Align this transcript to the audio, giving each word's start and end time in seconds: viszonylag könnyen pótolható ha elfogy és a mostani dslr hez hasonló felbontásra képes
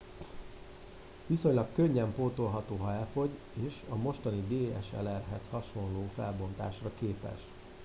viszonylag 1.27 1.67
könnyen 1.75 2.13
pótolható 2.15 2.75
ha 2.75 2.93
elfogy 2.93 3.29
és 3.67 3.73
a 3.89 3.95
mostani 3.95 4.43
dslr 4.47 5.21
hez 5.31 5.47
hasonló 5.49 6.09
felbontásra 6.15 6.91
képes 6.99 7.39